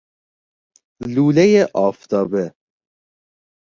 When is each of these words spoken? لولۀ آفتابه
لولۀ 1.13 1.63
آفتابه 1.87 2.53